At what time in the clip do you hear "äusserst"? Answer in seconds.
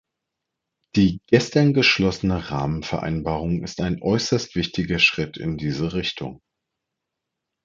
4.01-4.55